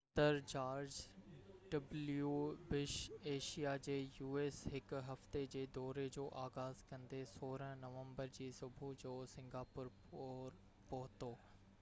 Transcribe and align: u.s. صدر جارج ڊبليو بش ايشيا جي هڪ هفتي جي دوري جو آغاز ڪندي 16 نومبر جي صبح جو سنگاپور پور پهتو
u.s. 0.03 0.07
صدر 0.15 0.37
جارج 0.51 0.93
ڊبليو 1.73 2.31
بش 2.71 2.95
ايشيا 3.33 3.73
جي 3.89 3.97
هڪ 4.21 5.03
هفتي 5.11 5.43
جي 5.57 5.63
دوري 5.77 6.07
جو 6.17 6.25
آغاز 6.45 6.83
ڪندي 6.93 7.21
16 7.35 7.69
نومبر 7.85 8.33
جي 8.41 8.51
صبح 8.63 8.91
جو 9.07 9.15
سنگاپور 9.37 9.95
پور 10.09 10.61
پهتو 10.93 11.33